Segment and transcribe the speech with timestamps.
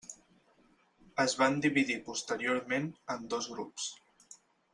[1.23, 3.93] Es van dividir posteriorment en dos grups.